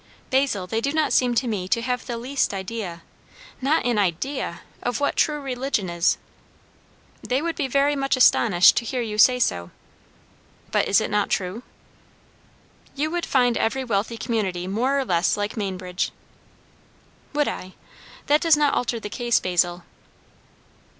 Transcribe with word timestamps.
"Basil, 0.31 0.65
they 0.65 0.81
do 0.81 0.91
not 0.91 1.13
seem 1.13 1.35
to 1.35 1.47
me 1.47 1.67
to 1.67 1.79
have 1.79 2.07
the 2.07 2.17
least 2.17 2.55
idea 2.55 3.03
not 3.61 3.85
an 3.85 3.99
idea 3.99 4.61
of 4.81 4.99
what 4.99 5.15
true 5.15 5.39
religion 5.39 5.91
is." 5.91 6.17
"They 7.21 7.39
would 7.39 7.55
be 7.55 7.67
very 7.67 7.95
much 7.95 8.17
astonished 8.17 8.75
to 8.77 8.85
hear 8.85 9.03
you 9.03 9.19
say 9.19 9.37
so." 9.37 9.69
"But 10.71 10.87
is 10.87 11.01
it 11.01 11.11
not 11.11 11.29
true?" 11.29 11.61
"You 12.95 13.11
would 13.11 13.27
find 13.27 13.57
every 13.57 13.83
wealthy 13.83 14.17
community 14.17 14.65
more 14.65 14.97
or 14.97 15.05
less 15.05 15.37
like 15.37 15.55
Mainbridge." 15.55 16.09
"Would 17.33 17.47
I? 17.47 17.73
That 18.25 18.41
does 18.41 18.57
not 18.57 18.73
alter 18.73 18.99
the 18.99 19.07
case, 19.07 19.39
Basil." 19.39 19.83